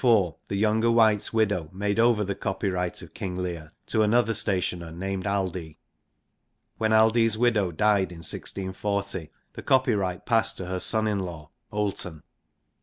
2 0.01 0.07
In 0.07 0.13
1624 0.13 0.47
the 0.47 0.59
younger 0.59 0.89
White's 0.91 1.31
widow 1.31 1.69
made 1.71 1.99
over 1.99 2.23
the 2.23 2.33
copyright 2.33 3.03
ot 3.03 3.13
King 3.13 3.35
Leir 3.37 3.69
to 3.85 4.01
another 4.01 4.33
stationer 4.33 4.91
named 4.91 5.27
Aldee. 5.27 5.77
When 6.79 6.91
Aldee's 6.91 7.37
widow 7.37 7.71
died 7.71 8.11
in 8.11 8.23
1640, 8.25 9.29
the 9.53 9.61
copyright 9.61 10.25
passed 10.25 10.57
to 10.57 10.65
her 10.65 10.79
son 10.79 11.05
in 11.05 11.19
law, 11.19 11.51
Oulton. 11.71 12.23